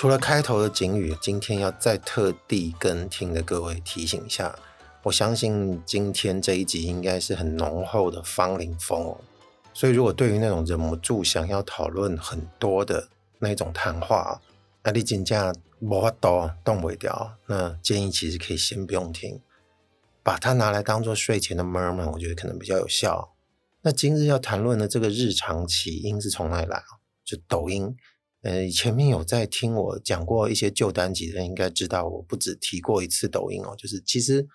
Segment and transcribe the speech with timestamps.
[0.00, 4.58] 除了开头的警语，今天要再特地跟听的各位提醒一下，
[5.02, 9.20] 我相信今天这一集应该是很浓厚的芳邻风哦，
[9.74, 14.40] 所以如果对于那种忍不住想要讨论很多的那种谈话，
[14.84, 19.42] 那你真的没法度动不掉，那建议其实可以先不用听，
[20.22, 23.34] 把它拿来当做睡前的 murmur，我觉得可能比较有效。
[23.82, 26.84] 那今日要谈论的这个日常起因是从哪里来啊？
[27.22, 27.94] 就抖音。
[28.42, 33.74] 呃，前面有在听我讲过一些旧单集的人，应该知道我不止提过一次抖音哦。
[33.76, 34.46] 就是其实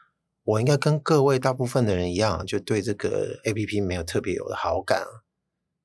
[0.44, 5.06] 我应该跟各位大部分的人一样，就对这个 APP 没有特别有的好感，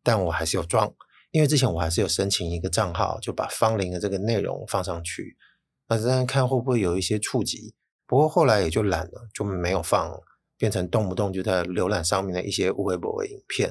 [0.02, 0.94] 但我还是有装，
[1.30, 5.36] 因为之前我还是有申请一个账号，就把芳邻的这个内容放上去，
[5.88, 7.74] 那这样看会不会有一些触及。
[8.06, 10.18] 不过后来也就懒了，就没有放，
[10.56, 13.70] 变成动不动就在浏览上面的一些微博的影片。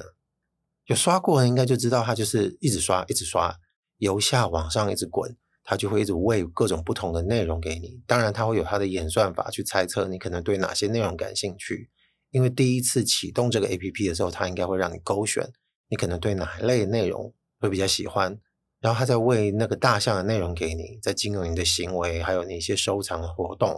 [0.86, 3.54] 有刷过的应该就知道，它就是一直刷，一直刷。
[4.00, 8.02] 由下往上一直滚，它就会一直喂各种不同的内容给你。
[8.06, 11.88] 当然，它会有它的演算法去猜测你可能对哪些内容感兴趣。
[12.30, 15.50] 因为第一次启动这个 APP 的时候，它应该会让你勾选
[15.88, 18.38] 你可能对哪一类内容会比较喜欢，
[18.80, 23.74] 然后它再喂那个大项的内容给你，再经由你的行为还有你一些收藏的活动，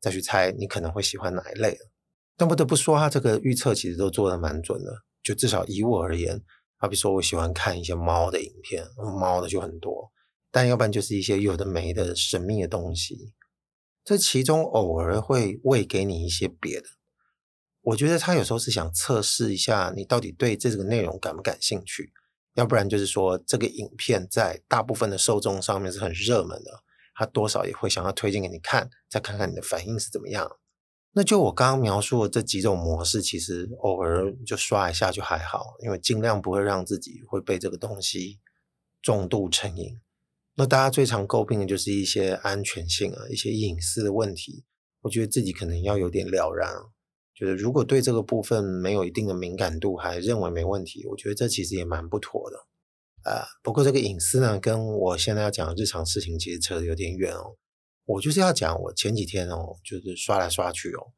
[0.00, 1.78] 再去猜你可能会喜欢哪一类。
[2.36, 4.90] 但不得不说，它这个预测其实都做得蛮准的，
[5.22, 6.42] 就至少以我而言。
[6.82, 8.86] 好比说，我喜欢看一些猫的影片，
[9.20, 10.10] 猫的就很多，
[10.50, 13.34] 但要不然就是一些有的没的神秘的东西。
[14.02, 16.86] 这其中偶尔会喂给你一些别的。
[17.82, 22.14] 我觉得他有时候是想测试一下你到底对这个内容感不感兴趣，
[22.54, 26.82] 要不然就是说这个影片在大部分的受众上面是很热门的，
[27.14, 30.50] 他多少也会想要推荐给你看，再看看你的反应是怎么样。
[31.12, 38.38] 那就我刚刚描述的这几种模式，其实偶尔就刷一下就还好，因为尽量不会让自己会被这个东西
[39.02, 39.98] 重度成瘾。
[40.54, 44.64] 那大家最常诟病的就是一些安全性啊、一些隐私的问题。
[45.02, 46.70] 我觉得自己可能要有点了然，
[47.34, 52.58] 就是如果对这个部分没有一定的敏感度，还认为没问题，我觉得这其实也蛮不妥的。
[53.30, 57.56] 啊，不过这个隐私呢，跟我现在要讲的日常事情其实扯得有点远哦。
[58.10, 61.12] 我就是要讲，我前几天哦，就是刷来刷去哦，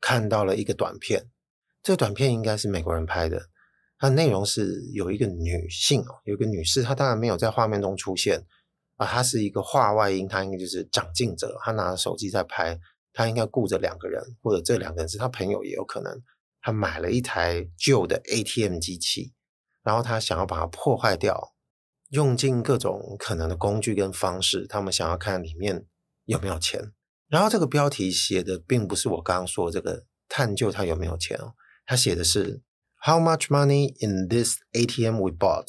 [0.00, 1.28] 看到了一个短片。
[1.82, 3.48] 这个短片应该是美国人拍的，
[3.98, 8.44] 它内容是有一个女性哦，有一个女士，她当然没有在画面中出现
[8.96, 12.78] 啊，她是一个画外音，她应该就是长镜者，她拿着手机在拍，
[13.12, 16.22] 她应该顾着两个人，或者这两个人是她朋友也有可能。
[16.62, 19.32] 她买了一台旧的 ATM 机器，
[19.82, 21.54] 然后她想要把它破坏掉，
[22.10, 25.86] 用尽各种可能的工具跟方式，他们想要看里面。
[26.30, 26.92] 有没有钱？
[27.28, 31.54] 然后这个标题写的并不是我刚刚说这个探究他有没有钱哦，
[31.84, 32.62] 他写的是
[33.04, 35.66] How much money in this ATM we bought？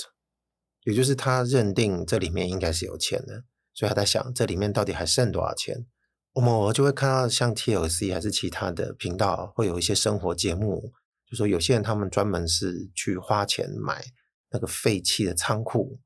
[0.83, 5.85] 也就是他认定这里面应该是有钱的，所以他在想这里面到底还剩多少钱？
[6.33, 10.93] 我们偶尔就会看到像 TLC 还是其他的频道会有一些生活节目，
[11.29, 14.03] 就说有些人他们专门是去花钱买
[14.51, 15.99] 那个废弃的仓库。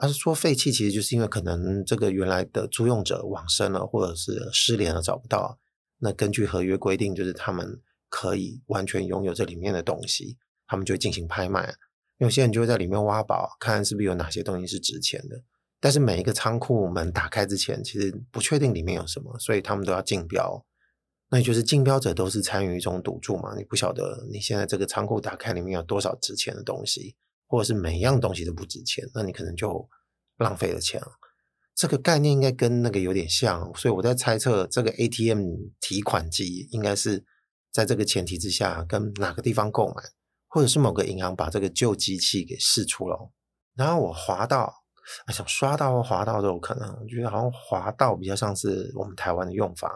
[0.00, 5.58] 他是说废弃，其实就是因为可能这个原来的租用者往生了，或者是失联了找不到。
[5.98, 11.74] 那根据合约规定，就是他们可以完全拥有这里面的东西，他们就会进行拍卖。
[12.16, 15.44] 有些人就会在里面挖宝，看是不是有哪些东西是值钱的。
[15.78, 20.64] 但是每一个仓库门打开之前，其实不确定里面有什么，所以他们都要竞标。
[21.28, 27.16] 那也就是竞标者都是参与一种赌注嘛，你不晓得你现在这个仓库打开里面有多少值钱的东西。
[27.50, 29.88] 或者是每一样东西都不值钱，那你可能就
[30.36, 31.02] 浪费了钱。
[31.74, 35.40] 这个概念应该跟那个有点像，所以我在猜测，这个 ATM
[35.80, 37.24] 提款机应该是
[37.72, 39.94] 在这个前提之下，跟哪个地方购买，
[40.46, 43.32] 或者是某个银行把这个旧机器给释出了。
[43.74, 44.72] 然后我滑到，
[45.32, 46.88] 想刷到或滑到都有可能。
[47.00, 49.92] 我觉得好像滑到比较像是我们台湾的用法。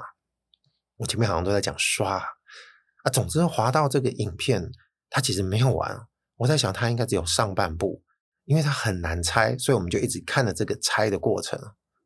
[0.96, 4.68] 我前面好像都在讲刷啊，总之滑到这个影片，
[5.08, 6.08] 它其实没有完。
[6.36, 8.02] 我在想，它应该只有上半部，
[8.44, 11.58] 因为它很难拆，所以我们就一直看着这个拆的过程。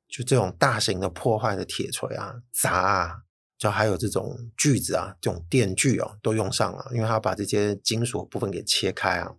[0.08, 3.16] 就这种大型的破坏的铁锤啊、砸啊，
[3.58, 9.34] 就还有这种锯子啊、这种电锯啊，都用上了，因为它要把这些金属部分给切开啊。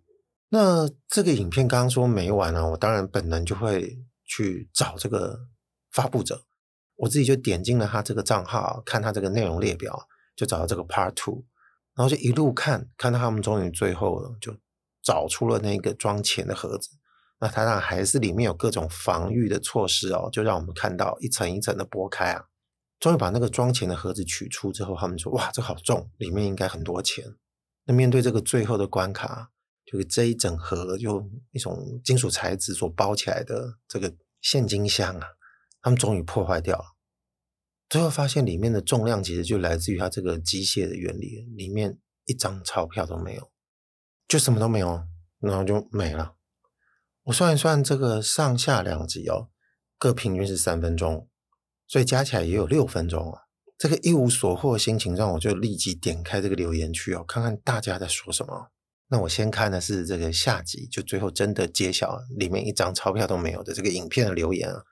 [0.49, 5.39] 那这个影片刚刚说没完啊，我当然本能就会去找这个
[5.91, 6.43] 发布者，
[6.97, 11.43] 我自己就点进了他这个账号，看他这个内容列表，就找到这个 Part Two，
[11.95, 14.55] 然后就一路看，看到他们终于最后了，就
[15.09, 16.89] 找出了那个装钱的盒子。
[17.39, 22.45] 那它当然还是里面有各种防御的措施哦，就让我们看到一层一层的剥开啊。
[22.99, 27.25] 终于把那个装钱的盒子取出之后，他们说：“哇，这好重，里面应该很多钱。”
[27.87, 29.49] 那面对这个最后的关卡，
[29.85, 35.27] 就是这一整盒用一种金属材质所包起来的这个现金箱啊，
[35.81, 36.85] 他们终于破坏掉了。
[37.87, 43.49] 最后发现里面的重量其实就来自于它这个机械的原理，里面一张钞票都没有，
[44.29, 45.03] 就什么都没有，
[45.39, 46.35] 然后就没了。
[47.23, 49.49] 我算一算，这个上下两集哦，
[49.97, 51.27] 各平均是三分钟。
[51.87, 53.41] 所以加起来也有六分钟啊！
[53.75, 58.67] 这个一无所获的心情让我就立即点开这个留言区哦，看看大家在说什么。
[59.07, 64.83] 那我先看的是这个下集，就最后真的揭晓里面一张钞票都没有的这个影片的留言啊。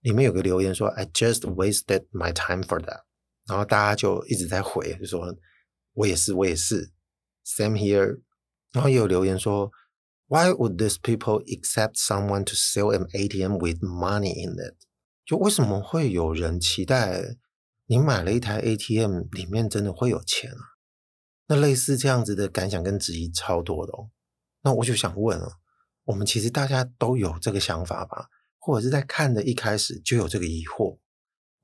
[0.00, 3.02] 里面有个留言说：“I just wasted my time for that。”
[3.46, 5.36] 然后大家就一直在回，就说
[5.92, 6.90] ：“我也是，我也是
[7.44, 8.20] ，same here。”
[8.72, 9.70] 然后也有留言说
[10.26, 14.76] ：“Why would these people accept someone to sell an ATM with money in it？”
[15.24, 17.36] 就为什么会有人期待
[17.86, 20.60] 你买了一台 ATM 里面真的会有钱啊？
[21.46, 24.10] 那类似这样子的感想跟质疑超多的哦。
[24.62, 25.52] 那我就想问哦，
[26.04, 28.28] 我们其实大家都有这个想法吧？
[28.58, 30.98] 或者是在看的一开始就有这个疑惑，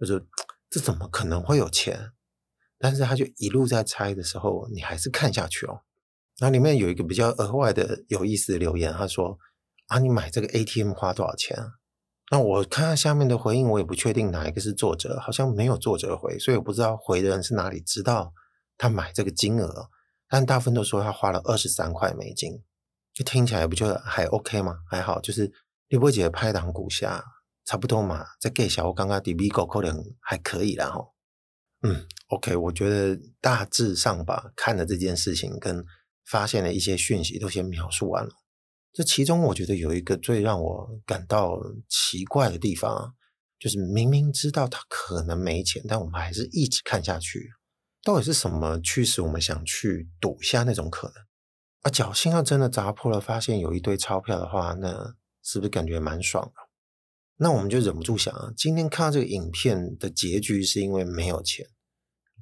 [0.00, 0.26] 就是
[0.70, 2.12] 这怎么可能会有钱？
[2.78, 5.82] 但是他就一路在猜的时候，你还是看下去哦。
[6.40, 9.38] 那里面有一个比较额外的有意思的留言，他说
[9.88, 11.74] ：“啊，你买这个 ATM 花多少钱啊？”
[12.30, 18.32] 那我看看下面的回应，我也不确定哪一个是作者，好像没有作者回，所以我不知道回的人是哪里知道
[18.78, 19.88] 他买这个金额，
[20.28, 22.62] 但大部分都说他花了二十三块美金，
[23.12, 24.78] 就听起来不就还 OK 吗？
[24.90, 25.52] 还好，就是
[25.88, 27.22] 立波姐拍档股下
[27.66, 31.06] 差不多嘛，在给小我刚刚 DB 狗可能还可以啦哈，
[31.82, 35.84] 嗯，OK，我觉得大致上吧，看了这件事情跟
[36.26, 38.30] 发现的一些讯息都先描述完了。
[38.92, 43.14] 这其中，我觉得有一个最让我感到奇怪的地方，
[43.58, 47.50] 就是明明知道他可能没钱，但我们还是一直看下去。
[48.02, 51.16] 到底是什么驱使我们想去赌一下那种可能？
[51.82, 56.52] 而侥幸要真的砸破了，发现有一堆钞票的话，那是不是感觉蛮爽的？
[57.36, 61.66] 那我们就忍不住想啊，今天看到这个影片的结局是因为没有钱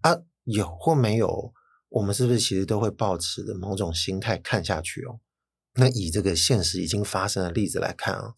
[0.03, 0.15] 啊，
[0.45, 1.55] 有或没有，
[1.93, 5.21] 我们是不是其实都会抱持着某种心态看下去哦？
[5.75, 8.35] 那以这个现实已经发生的例子来看啊，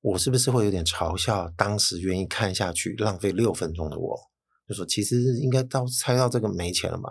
[0.00, 4.18] 我是不是会有点嘲笑当时愿意看下去浪费六分钟的我？
[4.66, 7.10] 就说其实应该到猜到这个没钱了嘛，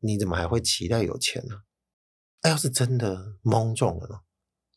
[0.00, 1.54] 你怎么还会期待有钱呢？
[2.40, 4.20] 哎，要是真的蒙中了呢？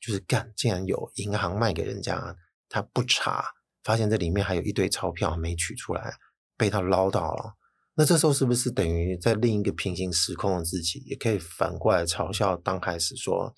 [0.02, 2.36] 就是干，竟然有银行卖给人家，
[2.68, 3.46] 他不查，
[3.84, 6.14] 发现这里面还有一堆钞票没取出来，
[6.58, 7.56] 被他捞到了。
[8.00, 13.54] 那这时候是不是等于在另一个平行时空的自己，也可以反过来嘲笑刚开始说？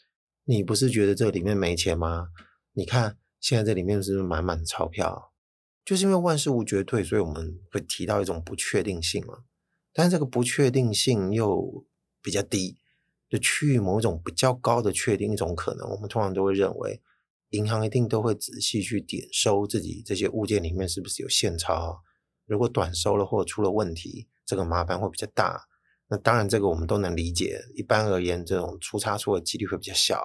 [0.46, 2.30] 你不是觉得这里面没钱吗？
[2.74, 5.32] 你看现在这里面是不是满满的钞票？
[5.86, 9.44] 就是因为万事无绝对，所以我们会提到一种不确定性嘛。
[9.94, 11.86] 但是这个不确定性又
[12.24, 12.80] 比较低，
[13.30, 15.88] 就趋于某种比较高的确定一种可能。
[15.88, 17.00] 我们通常都会认为，
[17.52, 22.02] 银行一定都会仔细去点收自己这些物件里面是不是有现钞。
[22.52, 25.70] 如果短收了或者出了问题，这个麻烦会比较大。
[26.10, 27.62] 那当然，这个我们都能理解。
[27.76, 30.22] 一般而言，这种出差错的几率会比较小。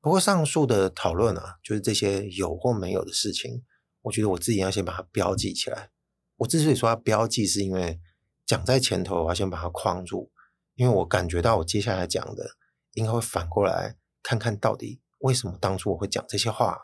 [0.00, 3.62] 不过上述的讨论啊，就是这些有或没有的事情，
[4.02, 5.90] 我觉得我自己要先把它标记起来。
[6.38, 8.00] 我之所以说要标记，是因为
[8.44, 10.32] 讲在前头，我要先把它框住，
[10.74, 12.56] 因为我感觉到我接下来讲的
[12.94, 16.76] 应该会反过来看看到底为什么当初我会讲这些话。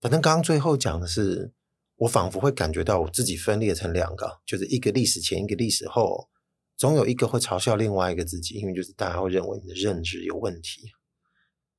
[0.00, 1.52] 反正刚刚最后讲的是，
[1.96, 6.28] 我仿佛会感觉到我自己分裂成两个，就是一个历史前，一个历史后。
[6.76, 10.90] 总有一个会嘲笑另外一个自己，因为就是大家会认为你的认知有问题。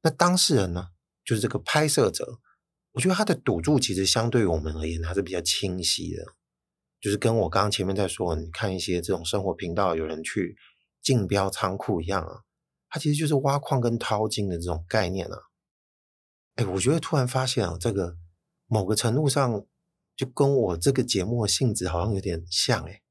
[0.01, 0.87] 那当事人呢，
[1.25, 2.39] 就是这个拍摄者，
[2.93, 6.23] 我觉得他的赌注其实相对于我们而言，还是比较清晰的。
[7.01, 10.55] 就是跟我刚刚前面在说，你看一些这种生活频道，有人去
[11.01, 12.43] 竞标仓库一样啊，
[12.87, 15.37] 他其实就是挖矿跟淘金的这种概念啊。
[16.55, 18.15] 哎，我觉得突然发现啊，这个
[18.67, 19.65] 某个程度上
[20.15, 23.01] 就跟我这个节目的性质好像有点像哎。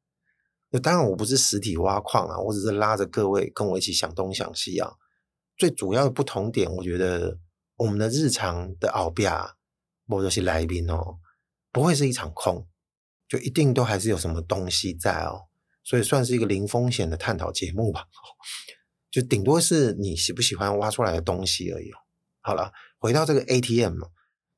[0.83, 4.95] 当然，我不是实体挖矿啊，我只是拉着各位跟我一起想东想西啊。
[5.57, 7.39] 最主要的不同点，我觉得
[7.77, 9.33] 我们的日常的后面，
[10.09, 11.19] 或者是来宾哦，
[11.71, 12.67] 不会是一场空，
[13.29, 15.43] 就一定都还是有什么东西在哦。
[15.85, 18.07] 所以算是一个零风险的探讨节目吧。
[19.13, 21.93] 就顶多是你喜不喜欢挖出来的东西而已。
[22.41, 24.01] 好了，回到这个 ATM，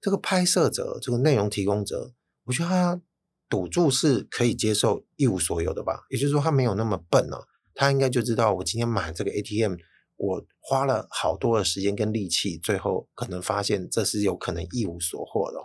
[0.00, 2.14] 这个拍摄者，这个内容提供者，
[2.46, 3.00] 我觉得他。
[3.48, 7.38] 赌注是可以接受一无所有的吧，也就是说他没有那么笨啊，
[7.74, 9.76] 他应该就知道我今天买这个 ATM，
[10.16, 15.58] 我花了好多的时间跟力气，最后可能发现这是有可能一无所获的。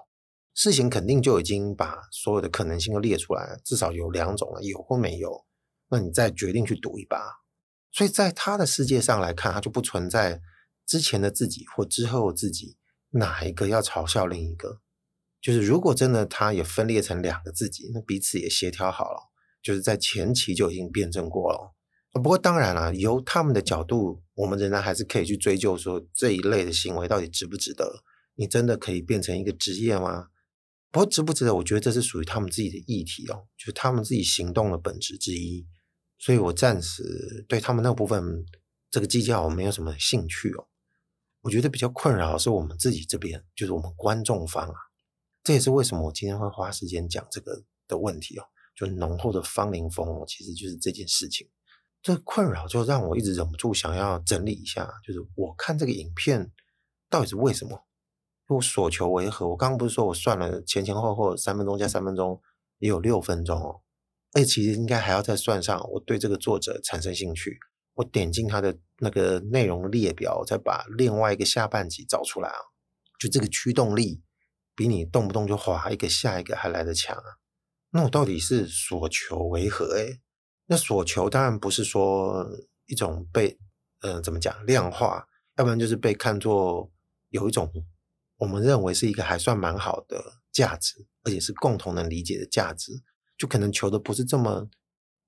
[0.53, 5.43] 事情肯定就已经把所有的可能性都列出来了，至少有两种了，有或没有。
[5.89, 7.17] 那你再决定去赌一把。
[7.91, 10.39] 所以在他的世界上来看，他就不存在
[10.85, 12.77] 之前的自己或之后自己
[13.09, 14.81] 哪一个要嘲笑另一个。
[15.41, 19.19] 就是如果真的他也分裂成两个自己，那彼此也协调好了，
[19.63, 21.73] 就是在前期就已经辩证过了。
[22.13, 28.03] 不过当然了，由他们的角度，我们仍然还是可以去追究说这一类的行为到底值不值得？
[28.35, 30.27] 你真的可以变成一个职业吗？
[30.91, 31.55] 不过值不值得？
[31.55, 35.65] 我觉得这是属于他们自己的议题哦，就是他们自己行动的本质之一。
[36.19, 38.45] 所以我暂时对他们那部分
[38.91, 40.67] 这个计较我没有什么兴趣哦。
[41.41, 44.75] 我觉得比较困扰是我们自己这边，就是我们观众方啊。
[45.43, 48.43] 这也是为什么我今天会花时间讲这个的问题哦。
[48.73, 51.47] 就浓厚的芳龄风哦，其实就是这件事情。
[52.01, 56.51] 这困扰就让我一直忍不住想要整理一下，就是我看这个影片
[57.09, 57.85] 到底是为什么？
[58.47, 59.49] 我所求为何？
[59.49, 62.41] 我刚刚不是说我算了前前后后三分钟加三分钟
[62.79, 63.81] 也有六分钟哦。
[64.31, 67.59] 哎，其实应该还要再算上我对这个作者产生兴趣，
[67.93, 72.59] 我点进他的那个内容列表，再把另外一个下半集找出来啊，
[73.19, 74.23] 就这个驱动力
[74.81, 77.37] 比你动不动就划一个下一个还来得强啊。
[77.91, 79.95] 那我到底是所求为何？
[79.95, 80.19] 哎，
[80.65, 82.47] 那所求当然不是说
[82.87, 83.59] 一种被
[83.99, 86.91] 嗯、呃、怎么讲量化，要不然就是被看作
[87.29, 87.71] 有一种
[88.37, 93.03] 我们认为是一个还算蛮好的价值，而且是共同能理解的价值。
[93.37, 94.67] 就可能求的不是这么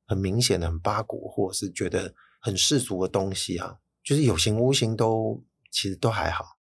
[0.08, 6.58] 很明显的很八股，或者是觉得很世俗的东西啊，就是有形无形都其实都还好。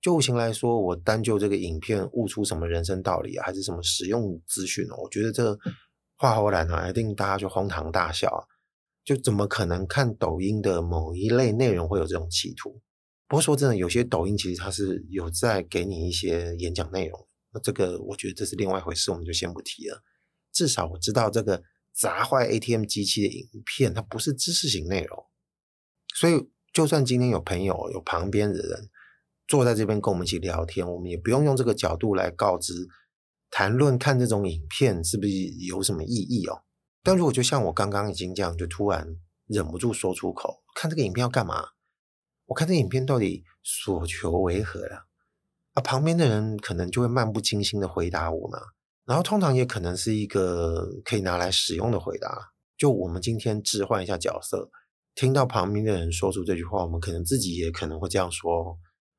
[0.00, 5.58] 就无形来说，我单就这个影片悟出什么人生道理啊，还是什么实用资讯哦，我觉得这
[6.16, 8.42] 话后来呢，一定大家就哄堂大笑啊。
[9.04, 12.80] 就怎么可能看抖音的某一类内容会有这种企图？
[13.28, 20.02] 不过说真的，有些抖音其实它是有在给你一些演讲内容，那这个我觉得这是另外一回事，我们就先不提了。
[20.52, 21.62] 至少我知道这个
[21.92, 25.24] 砸坏 ATM 机器的影片，它不是知识型内容，
[26.14, 28.88] 所以就算今天有朋友有旁边的人
[29.48, 32.72] 坐在这边跟我们一起聊天，我们也不用用这个角度来告知
[33.50, 35.30] 谈论看这种影片是不是
[35.66, 36.62] 有什么意义哦。
[37.02, 39.06] 但如果就像我刚刚已经这样，就突然
[39.46, 41.64] 忍不住说出口，看这个影片要干嘛？
[42.46, 45.06] 我看这影片到底所求为何了？
[45.74, 48.58] 啊，旁边的人可能就会漫不经心的回答我嘛。
[49.04, 52.52] 然后通常也可能是一个可以拿来使用的回答。
[52.76, 54.68] 就我们今天置换一下角色，
[55.14, 58.76] 听到旁边的人说出这句话，我们可能自己也可能会这样说，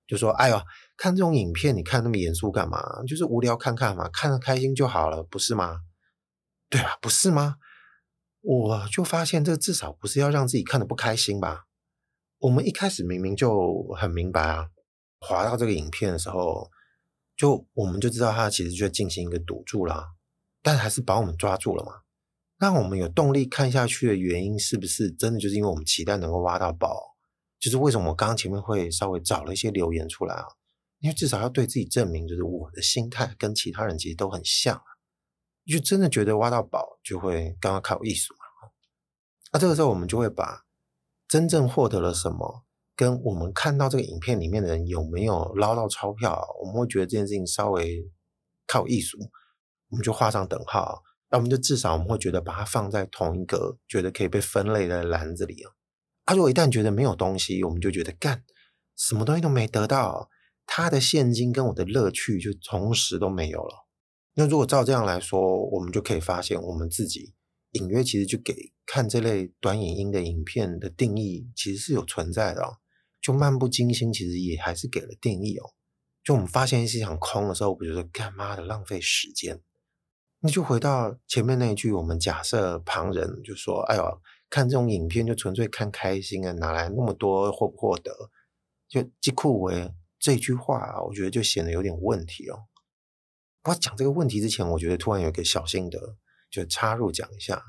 [0.07, 0.61] 就说：“哎呦，
[0.95, 2.81] 看这种影片，你看那么严肃干嘛？
[3.07, 5.81] 就是无聊看看嘛，看得开心就好了，不是吗？
[6.69, 6.97] 对吧？
[7.01, 7.57] 不是吗？
[8.41, 11.65] 我就发现这至少不是要让自己看得不开心吧？
[12.39, 14.69] 我们一开始明明就很明白啊，
[15.19, 16.69] 滑到这个影片的时候。”
[17.37, 20.07] 就我们就知道他其实就进行一个赌注啦，
[20.63, 21.91] 但还是把我们抓住了嘛。
[22.57, 27.15] 让我们有动力看下去的原因，是不是真的就是因为我们期待能够挖到宝？
[27.59, 30.45] 就是为什么我刚刚前面会稍微找了一些留言出来啊？
[30.99, 34.83] 因为至少要对自己证明，就是我的心态跟其他人其实都很像啊。
[35.65, 38.69] 就真的觉得挖到宝就会刚刚靠艺术嘛。
[39.53, 40.63] 那这个时候我们就会把
[41.27, 42.63] 真正获得了什么？
[42.95, 48.09] 跟我们看到这个影片里面的人有没有捞到钞票，我们会觉得这件事情稍微
[48.65, 49.19] 靠艺术，
[49.89, 51.03] 我们就画上等号。
[51.29, 55.71] 那我们就至少我们会觉得把它放在同一个觉得可以被分类的篮子里啊。
[56.27, 58.43] 他如果一旦觉得没有东西，我们就觉得干
[58.97, 60.29] 什么东西都没得到，
[60.65, 63.87] 他的现金跟我的乐趣就同时都没有了。
[64.33, 67.33] 那如果照这样来说，我们就可以发现我们自己
[67.71, 72.61] 隐约其实就给看这类短影音的影片的定义其实是有存在的。
[73.21, 75.71] 就漫不经心，其实也还是给了定义哦。
[76.25, 79.61] 就我们发现是一场空的时候，我觉得干妈的浪费时间。
[80.41, 88.31] 那就回到前面那一句，我们假设旁人就说：“哎呦，看这种影片就纯粹看开心啊，哪来那么多获不获得？”
[88.87, 92.59] 就即酷为这句话，我觉得就显得有点问题哦。
[93.63, 96.17] 我讲这个问题之前，我觉得突然有一个小心得，
[96.49, 97.61] 就插入讲一下。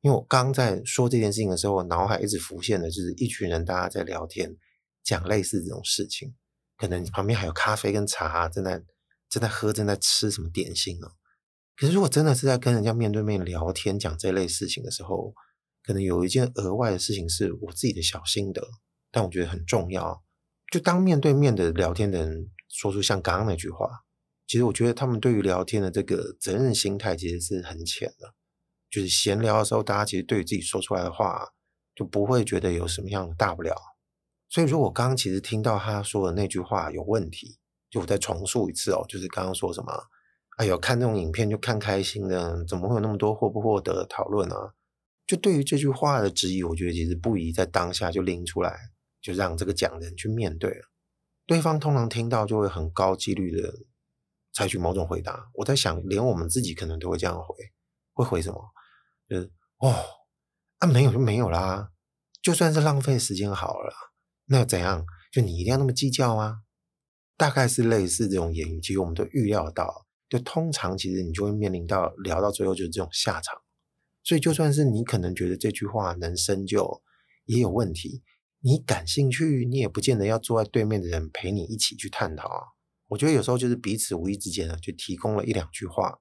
[0.00, 4.56] 因为我刚在说这件事情的时候，脑海一直浮现的就是一群人大家在聊天。
[5.04, 6.34] 讲类似这种事情，
[6.76, 8.80] 可能旁边还有咖啡跟茶，正在
[9.28, 11.10] 正在喝，正在吃什么点心哦。
[11.76, 15.34] 可是如果真的是在跟人家面对面聊天讲这类事情的时候，
[15.82, 18.66] 可能有一件额外的事情是我自己的小心得，
[19.10, 20.22] 但我觉得很重要。
[20.70, 23.88] 就当面对面的聊天的人说出像刚刚那句话，
[24.46, 28.34] 其实我觉得他们对于聊天的这个责任心态其实是很浅的。
[28.90, 31.52] 就是闲聊的时候，大家其实对于自己说出来的话。
[31.94, 33.76] 就不会觉得有什么样的大不了。
[34.48, 37.58] 所以说我刚刚其实听到他说的那句话有问题，
[37.90, 39.92] 就我再重述一次哦，就是刚刚说什么？
[40.56, 44.72] 哎呦，看这种影片就看开心的，怎么会有那么多获不获得的讨论啊？
[45.26, 48.76] 就对于这句话的质疑，我觉得其实不宜在当下就拎出来，
[49.20, 50.84] 就让这个讲人去面对了。
[51.46, 53.72] 对方通常听到就会很高几率的
[54.52, 55.50] 采取某种回答。
[55.54, 57.54] 我在想，连我们自己可能都会这样回，
[58.12, 58.60] 会回什么？
[59.28, 59.94] 就是哦，
[60.78, 61.90] 啊没有就没有啦，
[62.42, 63.94] 就算是浪费时间好了，
[64.46, 65.04] 那又怎样？
[65.32, 66.62] 就你一定要那么计较吗？
[67.38, 73.61] 大概是类似这种言语，其实我们都预料到，就通常其实你就会面临到聊到最后就是这种下场。
[74.24, 77.02] 所以就算是你可能觉得这句话能深究，
[77.46, 78.22] 也有问题。
[78.60, 82.62] 你感兴趣，你也不见得要坐在对面的人陪你一起去探讨啊。
[83.08, 86.20] 我觉得有时候就是彼此无意之间呢，就提供了一两句话，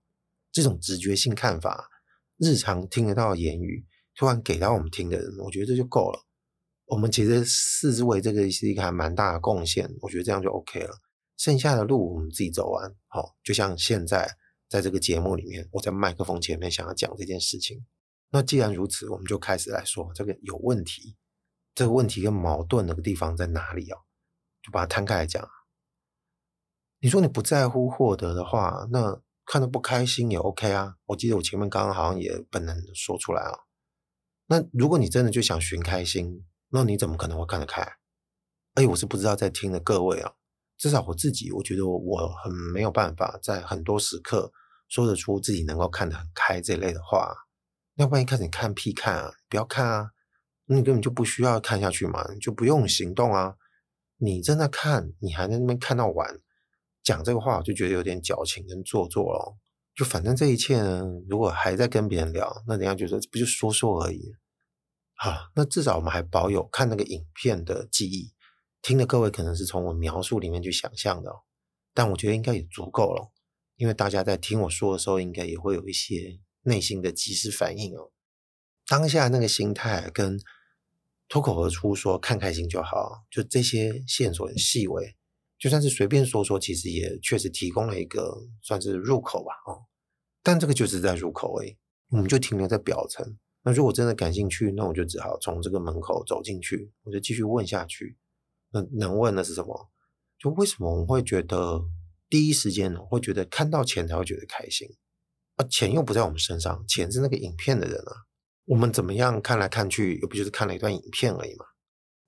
[0.52, 1.88] 这种直觉性看法，
[2.38, 6.20] 日常听得到的言语，突然给到我们听的人，我觉得这就够了。
[6.88, 10.98] 我们其实视为这个是一个还蛮大的贡献，我觉得这样就 OK 了。
[11.38, 12.94] 剩下的路我们自己走完。
[13.08, 14.30] 好，就像现在
[14.72, 17.86] 在这个节目里面，我在麦克风前面想要讲这件事情。
[18.30, 21.18] 那既然如此，我们就开始来说这个有问题。
[21.76, 23.98] 这个问题跟矛盾的地方在哪里哦？
[24.64, 25.46] 就把它摊开来讲。
[27.02, 30.96] 你说你不在乎获得的话，那看得不开心也 OK 啊。
[31.08, 33.52] 我记得我前面刚刚好像也本能说出来啊。
[34.46, 37.86] 那如果你真的就想寻开心，那你怎么可能会看得开？
[38.76, 40.32] 哎，我是不知道在听的各位啊，
[40.78, 44.54] 至少我自己，我觉得我很没有办法在很多时刻
[44.92, 47.34] 说得出自己能够看得很开这类的话。
[47.96, 50.12] 要不然一开始你看屁看啊，不要看啊。
[50.68, 53.56] 你根本就不需要看下去嘛，你就不用行动啊！
[54.16, 56.40] 你正在看，你还在那边看到完，
[57.04, 59.58] 讲这个话，我就觉得有点矫情跟做作了。
[59.94, 64.32] 就反正这一切呢，如果还在跟别人聊，那人家觉得不就说说而已。
[65.16, 68.32] 好，那至少我们还保有看那个影片的记忆。
[68.82, 71.30] 听的各位可能是从我描述里面去想象的，
[71.94, 73.30] 但我觉得应该也足够了，
[73.82, 78.12] 因为大家在听我说的时候，应该也会有一些内心的即时反应哦。
[78.86, 80.40] 当下那个心态跟。
[81.34, 85.16] 脱口而出说看开心就好，就这些线索很细微，
[85.58, 89.88] 就算是随便说说，其实也确实提供了一个算是入口吧，哦，
[90.44, 91.78] 但这个就是在入口诶，
[92.10, 93.26] 我们就停留在表层。
[93.64, 98.18] 那如果真的感兴趣，那我就只好从这个门口走进去，我就继续问下去。
[98.74, 99.90] 那能问的是什么？
[100.38, 101.82] 就为什么我们会觉得
[102.32, 103.02] 第一时间呢？
[103.02, 104.88] 会觉得看到钱才会觉得开心？
[105.58, 108.14] 啊，钱又不在我们身上，钱是那个影片的人啊。
[108.64, 111.66] 我们怎么样看来看去，又不就是看了一段影片而已嘛？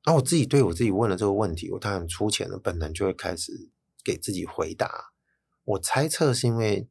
[0.05, 3.53] 那我自己对我自己问了这个问题，我当然出钱的本能就会开始
[4.03, 5.05] 给自己回答。
[5.63, 6.89] 我猜测是因为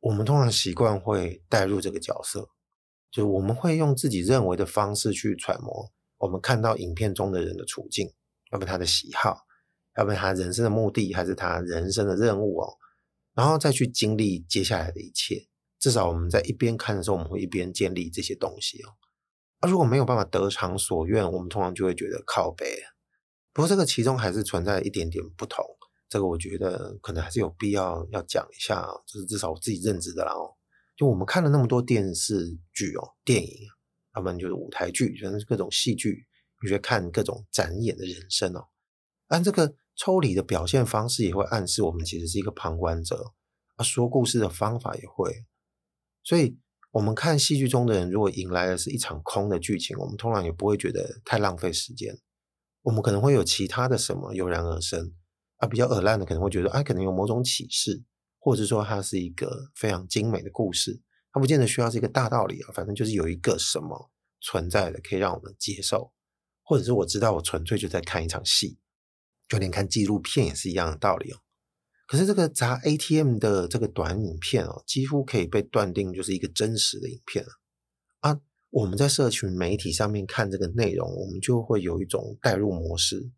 [0.00, 2.48] 我们通常习惯会带入这个角色，
[3.12, 8.12] 就是我们会用自己认为的方式去揣摩我们看到影片中的人的处境，
[8.50, 9.46] 要不他的喜好，
[9.98, 12.76] 要不他人生的目的，还是他人生的任务哦，
[13.34, 15.48] 然后再去经历接下来的一切。
[15.80, 18.94] 至少我们在一边看的时候，我们会一边建立这些东西哦。
[19.60, 22.64] 而如果没有办法得偿所愿，我们通常就会觉得靠背。
[23.52, 25.64] 不过这个其中还是存在一点点不同，
[26.08, 30.54] 这个我觉得可能还是有必要要讲一下，就是至少我自己认知的啦哦。
[30.96, 33.50] 就我们看了那么多电视剧哦、电影，
[34.14, 36.24] 要不然就是舞台剧，反正各种戏剧，
[36.62, 38.66] 你去看各种展演的人生哦。
[39.28, 43.34] 按这个抽离的表现方式，也会暗示我们其实是一个旁观者，
[43.74, 45.44] 啊说故事的方法也会。
[46.22, 46.58] 所以，
[46.92, 52.16] 我们看戏剧中的人，如果迎来的是一场空的剧情，我们通常也不会觉得太浪费时间。
[52.82, 55.12] 我们可能会有其他的什么油然而生
[55.56, 58.04] 啊，比较恶烂的可能会觉得，啊，可能有某种启示，
[58.38, 66.12] 或者说它是一个非常精美的故事，它不见得需要是一个大道理啊，反正就是有一个什么存在的，可以让我们接受，
[66.62, 68.78] 或者是我知道我纯粹就在看一场戏，
[69.48, 71.38] 就连看纪录片也是一样的道理哦。
[72.06, 77.44] 可是这个砸 ATM 的这个短影片哦，几乎可以被断定就是一个真实的影片
[78.20, 78.40] 啊！
[78.70, 83.30] 我们在社群媒体上面看这个内容，我们就会有一种代入模式。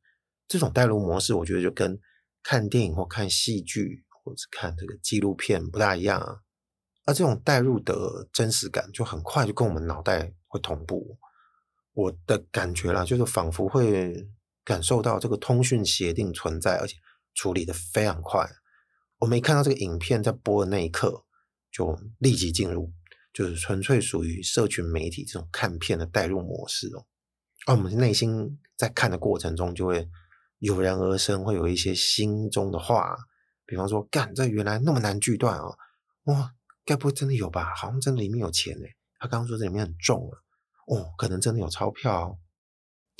[0.46, 1.98] 这种代入模式，我觉得就跟
[2.42, 6.40] 看电影或看戏剧或者是看这个纪录片不大一样啊。
[7.06, 11.18] 而这种代入的真实感，就很快就跟我们脑袋会同步。
[11.92, 14.28] 我的感觉啦，就是仿佛会
[14.70, 16.94] 感受到这个通讯协定存在，而且
[17.34, 18.48] 处理得非常快。
[19.18, 21.24] 我们一看到这个影片在播的那一刻，
[21.72, 22.92] 就立即进入，
[23.32, 27.04] 就是纯粹属于社群媒体这种看片的代入模式哦。
[27.66, 30.08] 而我们内心在看的过程中，就会
[30.60, 33.16] 油然而生，会有一些心中的话，
[33.66, 35.76] 比方说，干，这原来那么难锯断哦，
[36.26, 36.52] 哇，
[36.84, 37.74] 该不会真的有吧？
[37.74, 38.94] 好像真的里面有钱诶。
[39.18, 40.38] 他刚刚说这里面很重啊，
[40.86, 42.38] 哦，可能真的有钞票，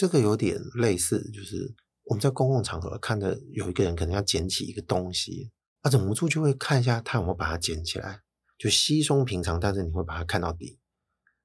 [0.01, 8.23] 这个有点类似，就是我们在公共场合看着有一个人可能要捡起一个东西，他忍不住就会看一下他有没有把它捡起来，
[8.57, 10.79] 就稀松平常，但是你会把它看到底。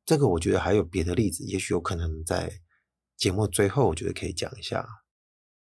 [0.06, 2.62] 这个我觉得还有别的例子，也许有可能在
[3.18, 4.88] 节目最后，我觉得可以讲一下。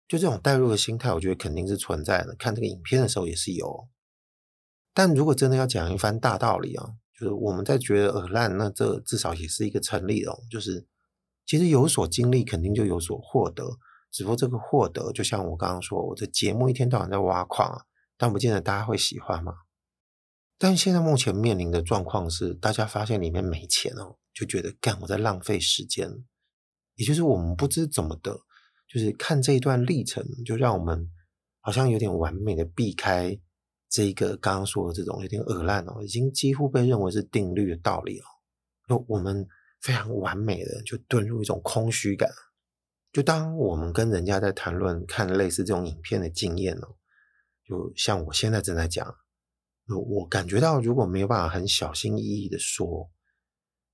[0.08, 2.36] 就这种带入的心态，我觉得肯定是存在的。
[2.39, 3.88] 看这个影片的时候也是有，
[4.95, 10.36] 但如果真的要讲一番大道理啊，就是我们在觉得耳烂，那这至少也是一个成立的。
[10.49, 10.88] 就是
[11.49, 13.65] 其实有所经历，肯定就有所获得。
[14.12, 17.88] 只不过这个获得，就像我刚刚说，我的节目一天到晚在挖矿，
[18.19, 19.53] 但不见得大家会喜欢嘛。
[20.59, 26.23] 但现在目前面临的状况是，大家发现里面没钱哦，就觉得干我在浪费时间，
[26.97, 28.41] 也就是我们不知怎么的。
[28.88, 31.09] 就是看这一段历程，就让我们
[31.62, 33.35] 好像有点完美的避开
[33.89, 38.25] 这一个刚刚说的这种有点恶烂哦，已经几乎被认为是定律的道理哦。
[38.88, 39.47] 就我们
[39.81, 42.29] 非常完美的就遁入一种空虚感。
[43.11, 46.95] 就当我们跟人家在谈论看类似这种影片的经验哦，
[47.65, 49.15] 就像我现在正在讲，
[49.87, 53.09] 我感觉到如果没有办法很小心翼翼的说，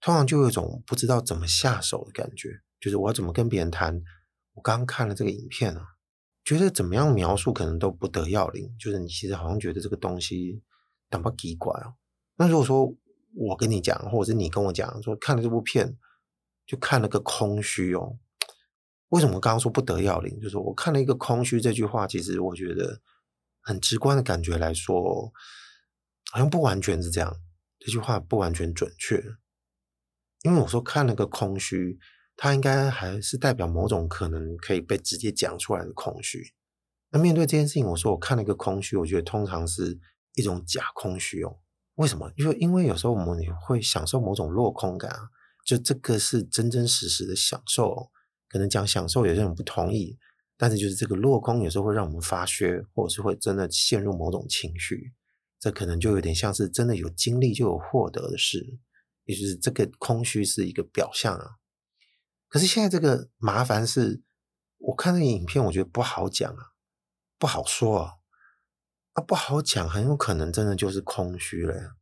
[0.02, 2.50] 通常就有一种不知道怎么下手的感觉，
[2.82, 4.02] 就是我要怎么跟别人谈。
[4.54, 5.86] 我刚刚看了这个影片啊，
[6.43, 8.76] 觉得怎么样描述可能都不得要领。
[8.78, 10.62] 就是你其实好像觉得这个东西
[11.10, 11.95] 很不奇怪哦。
[12.36, 12.93] 那如果说
[13.36, 15.98] 我跟你讲，或者是你跟我讲，说看了这部片
[16.65, 18.17] 就看了个空虚哦。
[19.10, 20.39] 为什么我刚刚说不得要领？
[20.39, 23.02] 就是我看了一个空虚这句话，其实我觉得
[23.62, 25.32] 很直观的感觉来说，
[26.32, 27.36] 好像不完全是这样。
[27.80, 29.24] 这句话不完全准确，
[30.43, 32.00] 因为我说看了个空虚。
[32.38, 36.54] 它应该还是代表某种可能可以被直接讲出来的空虚。
[37.12, 39.98] 那面对这件事情，我说我看了一个空虚，我觉得通常是
[40.34, 41.62] 一种假空虚哦。
[41.96, 42.32] 为什么？
[42.36, 45.30] 因为因为有时候我们也会享受某种落空感啊，
[45.66, 48.12] 就这个是真真实实的享受。
[48.48, 50.18] 可能讲享受有些人不同意，
[50.56, 55.14] 但是就是这个落空有时候会让我们发噱，或者是会真的陷入某种情绪。
[55.60, 58.78] 这可能就有点像是真的有经历就有获得的事，
[59.26, 61.56] 也就是这个空虚是一个表象啊。
[62.48, 64.22] 可是现在这个麻烦是，
[64.78, 66.68] 我看那个影片，我觉得不好讲啊，
[67.38, 68.12] 不好说啊，
[69.15, 71.95] 啊不好讲，很有可能真的就是空虚了呀。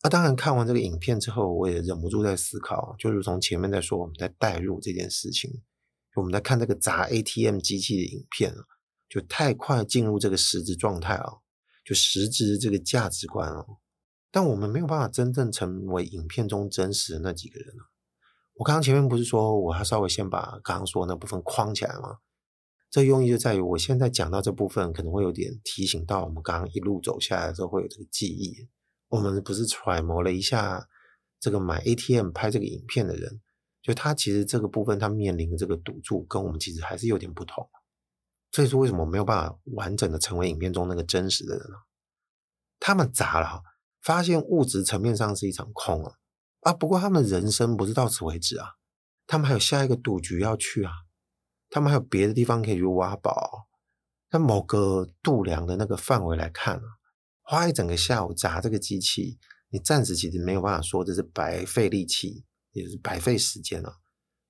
[0.00, 5.62] 啊，当然看完这个影片之后，我也忍不住在思考，就如同前面在说我们在代入这件事情，
[6.14, 8.54] 我们在看这个砸 ATM 机器的影片，
[9.06, 11.30] 就太快进入这个实质状态啊，
[11.84, 13.76] 就实质这个价值观哦，
[14.30, 17.92] 但我们没有办法真正成为影片中真实的那几个人啊。
[18.54, 22.20] 我刚刚前面不是说我要稍微先把刚刚说那部分框起来吗？
[22.90, 28.68] 这用意就在于我现在讲到这部分可能会有点提醒到我们刚刚一路走下来的时候会有这个记忆。
[29.08, 30.88] 我们不是揣摩了一下
[31.38, 33.40] 这个买 ATM 拍这个影片的人，
[33.80, 37.68] 就他其实这个部分他面临的这个赌注跟我们其实还是有点不同。
[38.52, 41.76] 所以说为什么没有办法完整的成为影片中那个真实的人呢？
[42.80, 43.62] 他们砸了，
[44.02, 46.14] 发现物质层面上是一场空啊。
[46.60, 48.74] 啊，不过他们人生不是到此为止啊，
[49.26, 50.92] 他们还有下一个赌局要去啊，
[51.70, 53.68] 他们还有别的地方可以去挖宝。
[54.30, 56.82] 在某个度量的那个范围来看啊，
[57.42, 59.38] 花一整个下午砸这个机器，
[59.70, 63.94] 你暂时其实没有办法说这是白费力气，也是白费时间啊。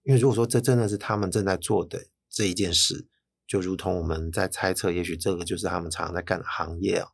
[0.02, 3.06] 因为如果说这真的是他们正在做的这一件事，
[3.46, 7.08] 就如同我们在猜测，也许这个就是他们常在干的行业啊，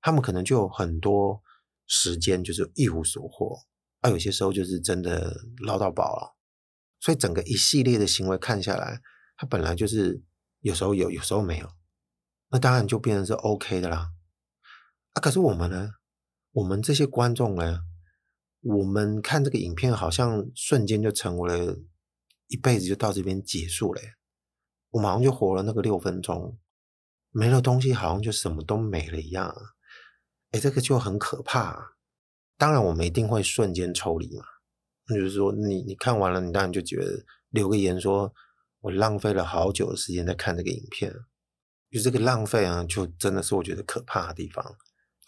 [0.00, 1.42] 他们可能就有很多
[1.86, 3.60] 时间就是一无所获。
[4.02, 5.34] 而、有些时候就是真的
[5.66, 6.36] 捞到宝了，
[7.00, 9.00] 所以整个一系列的行为看下来，
[9.36, 10.22] 他本来就是
[10.60, 11.68] 有时候有，有时候没有，
[12.50, 14.12] 那当然就变成是 OK 的啦。
[15.12, 15.90] 啊，可是我们呢？
[16.52, 17.80] 我们这些观众呢？
[18.60, 21.76] 我们看这个影片，好像瞬间就成为了
[22.46, 24.00] 一辈子就到这边结束了。
[24.90, 26.58] 我马上就活了那个六分钟，
[27.30, 29.54] 没了东西，好像就什么都没了一样。
[30.52, 31.96] 哎，这个就很可怕。
[32.56, 34.44] 当然，我们一定会瞬间抽离嘛。
[35.08, 38.32] 就是说，你你看完了，你当然就觉得留个言说，
[38.84, 41.10] 我浪费了好久的时间在看这个影片。
[41.90, 44.76] 就这个浪费啊，就真的是我觉得可怕的地方。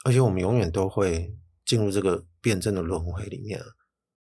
[0.05, 3.59] 而且我们永远都会进入这个辩证的轮回里面，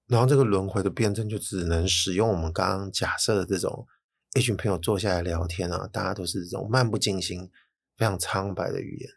[0.09, 3.87] 然后这个轮回的辩证就只能使用我们刚刚假设的这种
[4.35, 7.49] 一群朋友坐下来聊天啊，大家都是这种漫不经心、
[7.97, 9.11] 非常苍白的语言。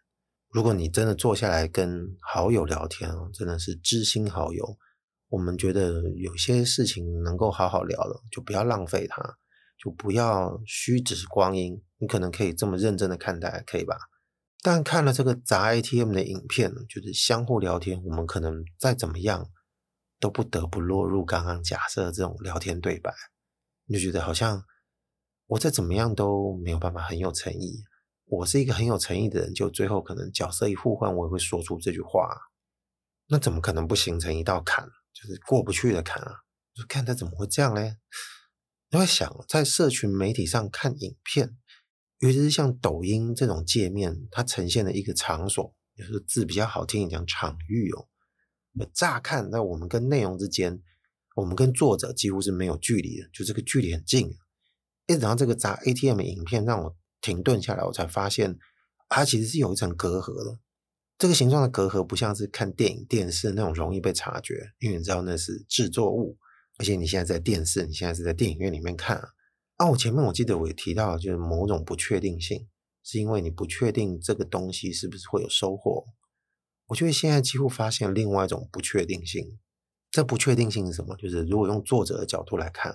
[0.52, 4.78] 如果你真的坐下来跟好友聊天啊，真的是知心好友，
[5.30, 9.38] 我们觉得有些事情能够好好聊了，就不要浪费它，
[9.84, 11.84] 就不要虚掷光阴。
[11.98, 13.98] 你可能可以这么认真的看待，可以吧？
[14.62, 19.50] 但看了这个砸 ATM 的影片，就是相互聊天，我们可能再怎么样
[20.20, 23.14] 都不得不落入刚刚假设的这种聊天对白，
[23.86, 24.64] 你就觉得好像
[25.48, 27.84] 我再怎么样都没有办法很有诚意。
[28.26, 32.30] 我是一个很有诚意的人，就最后可能角色一互换，我也会说出这句话。
[33.28, 36.32] 那怎么可能不形成一道坎，就是过不去的坎啊？
[36.74, 37.82] 就看他怎么会这样呢？
[38.94, 41.58] 你会想，在社群媒体上看影片，
[42.20, 48.08] 尤其是像抖音这种界面，它呈现的一个场所，就是字比较好听，讲场域哦。
[48.94, 50.80] 乍看，在我们跟内容之间，
[51.36, 54.30] 我们跟作者几乎是没有距离的，就这个距离很近。
[55.08, 58.60] 一直到这个砸 ATM 的影片让我停顿下来，我才发现
[59.10, 60.60] 它其实是有一层隔阂的。
[61.18, 66.38] 这个形状的隔阂不像是看电影、电视那种容易被察觉，因为你知道那是制作物，
[66.78, 69.30] 而且你现在在电视，你现在是在电影院里面看啊。
[69.78, 72.68] 啊，我前面我记得我也提到，就是某种不确定性，
[73.04, 76.06] 是因为你不确定这个东西是不是会有收获。
[76.88, 79.60] 我觉得现在几乎发现另外一种不确定性，
[80.12, 81.16] 这不确定性是什么？
[81.16, 82.94] 就是如果用作者的角度来看，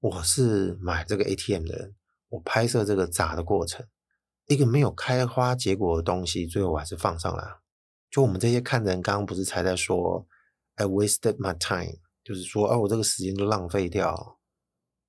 [0.00, 1.94] 我是买这个 ATM 的人，
[2.28, 3.86] 我拍摄这个砸的过程，
[4.48, 7.44] 一个没有开花结果的东西，最后我还是放上来。
[8.10, 10.26] 就我们这些看的人，刚刚不是才在说
[10.74, 14.38] ，I wasted my time，就是说，啊，我这个时间都浪费掉。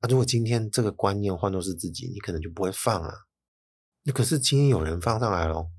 [0.01, 3.13] 那如果今天这个观念换作是自己，你可能就不会放啊。
[4.03, 5.69] 那可是今天有人放上来咯。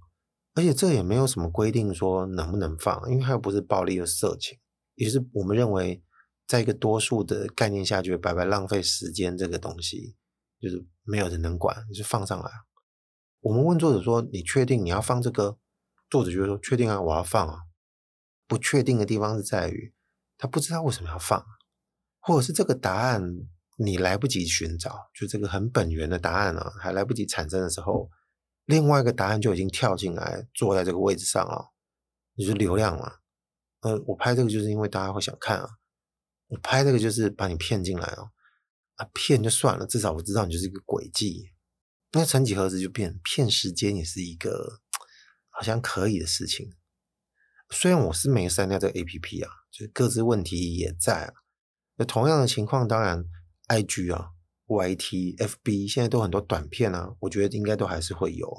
[0.55, 4.57] 而且这也没有什么规定说能不能放，因为它又不是暴力的色情，
[4.95, 6.01] 也是我们认为，
[6.47, 10.15] 在一个多数的概念下，就白白浪费时间这个东西，
[10.61, 12.49] 就是没有人能管，你就放上来。
[13.41, 15.59] 我们问作者说：“你确定你要放这个？”
[16.09, 17.63] 作者就说：“确定啊，我要放啊。”
[18.47, 19.93] 不确定的地方是在于，
[20.45, 21.43] 他不知道为什么要放，
[22.21, 23.23] 或者是这个答案
[23.79, 28.11] 你来不及寻找，就这个很本源的答案啊，还来不及产生的时候。
[28.67, 31.73] 另外一个答案就已经跳进来，坐在这个位置上了，
[32.35, 33.11] 你就是流量嘛。
[33.81, 35.67] 呃，我拍这个就是因为大家会想看啊，
[36.49, 38.29] 我拍这个就是把你骗进来哦。
[38.97, 41.43] 啊，骗就算了，至少我知道你就是一个诡计。
[42.13, 44.83] 那曾几何时就变骗时间也是一个
[45.49, 46.71] 好像可以的事情。
[47.71, 51.33] 虽然我是没删掉这个 APP 啊，就是各自问题也在啊。
[51.97, 53.25] 那同样的情况，当然
[53.69, 54.31] IG 啊。
[54.67, 58.51] YT、FB 现在都很多短片啊，我觉得应该都还是会有。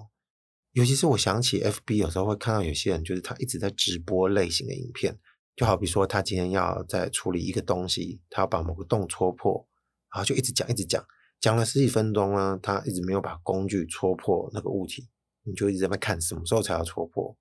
[0.73, 5.17] 尤其是我想起 FB，有时候会看到有些人就是他一直在直播类型的影片，
[5.55, 9.67] 就好比说他今天要在处理一个东西，他要把某个洞戳破，
[10.13, 11.03] 然后就一直讲一直讲，
[11.41, 15.09] 讲了十几分钟呢，他一直没有把工具戳破那个物体，
[15.41, 17.35] 你就一直在那看什么时候才要戳破。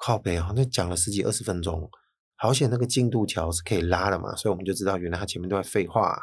[0.00, 1.90] 靠北啊，那讲了十几二十分钟，
[2.36, 6.18] 好险那个进度条是可以拉的嘛，所以我们就知道原来他前面都在废话啊。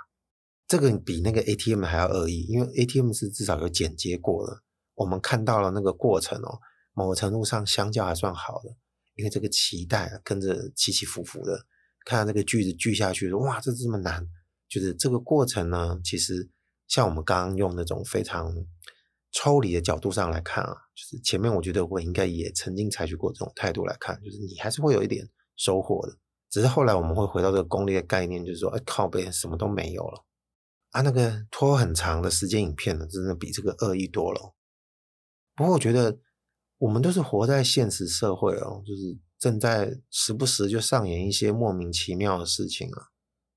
[0.68, 4.62] 这个比那个 ATM 还要恶意，因为 ATM 是至少有剪接过的，
[4.96, 6.60] 我们看到了那个过程哦，
[6.94, 8.70] 某个程度上相较还算好的，
[9.16, 11.66] 因为这个脐带啊跟着起起伏伏的，
[12.06, 14.26] 看到这个句子句下去说哇，这这么难，
[14.70, 16.50] 就是这个过程呢，其实
[16.88, 18.56] 像我们刚刚用那种非常
[19.34, 26.16] 抽离的角度上来看啊，就是前面我觉得我应该也曾经采取过这种态度来看，就是你还是会有一点收获的，
[26.50, 30.24] 只是后来我们会回到这个功利的概念，就是说，哎靠背，什么都没有了。
[30.92, 34.54] 啊，那个拖很长的时间影片呢，真的比这个恶意多了。
[35.56, 36.20] 不过我觉得
[36.78, 43.08] 我们都是活在现实社会哦，就是正在时不时就上演一些莫名其妙的事情啊。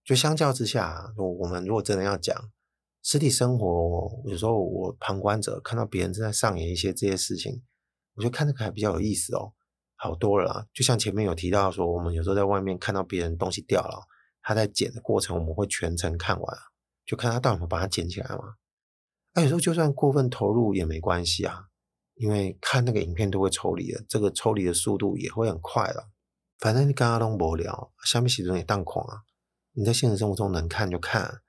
[0.03, 2.51] 就相较之下，我们如果真的要讲
[3.09, 7.63] 实体生活，有时候我旁观者看到别人正在上演一些这些事情，
[8.17, 9.53] 我觉得看这个还比较有意思哦，
[9.95, 10.67] 好多了。
[10.75, 14.09] 就像前面有提到说，我们有时候在外面看到别人东西掉了，
[14.43, 16.59] 他在捡的过程，我们会全程看完。
[17.07, 18.57] 就看他到底有把它捡起来嘛。
[19.35, 21.67] 哎，有时候就算过分投入也没关系啊，
[22.17, 26.11] 因为看那个影片都会抽离的，这个抽离的速度也会很快了。
[26.59, 29.23] 反正你刚刚都无聊，下面写中也当狂啊。
[29.75, 31.43] 你在现实生活中能看就看。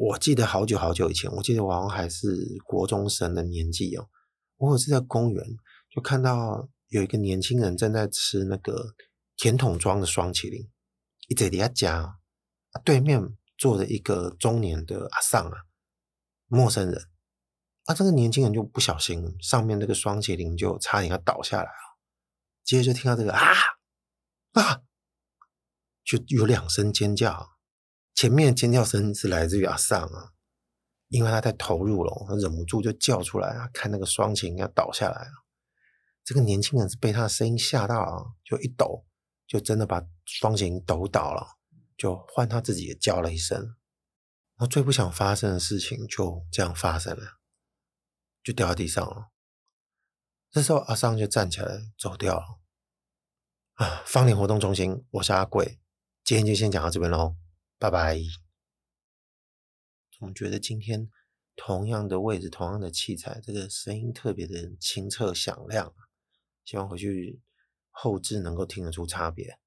[0.00, 2.26] 我记得好久好久以前，我记得我好像还是
[2.64, 4.08] 国中生的年纪哦，
[4.56, 5.44] 我有是在公园
[5.90, 8.94] 就看到有一个年轻人正在吃那个
[9.36, 10.68] 甜筒装的双淇淋，
[11.26, 12.18] 一直在夹，
[12.84, 13.36] 对面。
[13.60, 15.64] 坐着一个中年的阿桑啊，
[16.46, 17.08] 陌生人
[17.86, 21.98] 啊，这个年轻人就不小心，上面那个双淇淋就差点要倒下来了。
[22.62, 23.42] 接着就听到这个啊
[24.52, 24.82] 啊，
[26.04, 27.57] 就有两声尖叫。
[28.18, 30.32] 前面尖叫声是来自于阿尚啊，
[31.06, 35.30] 因为他太投入了，他忍不住就叫出来啊，看那个双琴要倒下来了。
[36.24, 39.06] 这个年轻人是被他的声音吓到啊，就一抖，
[39.46, 41.58] 就真的把双琴抖倒了。
[41.96, 43.76] 就换他自己也叫了一声，然
[44.56, 47.38] 后最不想发生的事情就这样发生了，
[48.42, 49.28] 就掉在地上了。
[50.50, 52.58] 这时候阿桑就站起来走掉了。
[53.74, 55.78] 啊，芳邻活动中心，我是阿贵，
[56.24, 57.36] 今天就先讲到这边喽，
[57.78, 58.18] 拜拜。
[60.10, 61.08] 总觉得今天
[61.54, 65.94] 同样的位置，同样的器材，这个声音特别的清澈响亮，
[66.64, 67.40] 希望回去
[67.90, 69.58] 后置能够听得出差别。